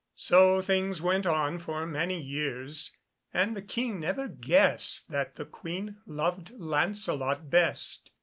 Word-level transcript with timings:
So 0.15 0.63
things 0.63 0.99
went 0.99 1.27
on 1.27 1.59
for 1.59 1.85
many 1.85 2.19
years, 2.19 2.97
and 3.31 3.55
the 3.55 3.61
King 3.61 3.99
never 3.99 4.27
guessed 4.27 5.11
that 5.11 5.35
the 5.35 5.45
Queen 5.45 5.97
loved 6.07 6.51
Lancelot 6.57 7.51
best. 7.51 8.09